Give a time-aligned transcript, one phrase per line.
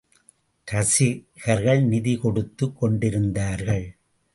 [0.67, 3.97] ரசிகர்கள் நிதி கொடுத்துக் கொண்டிருந்தார்கள்.